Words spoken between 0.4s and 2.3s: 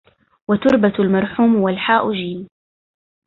وتربة المرحوم والحاء